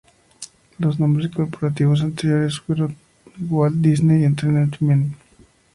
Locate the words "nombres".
0.99-1.29